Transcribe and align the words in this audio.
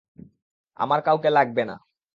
আমার 0.79 0.99
কাউকে 1.01 1.29
লাগবে 1.29 1.63
না। 1.65 1.75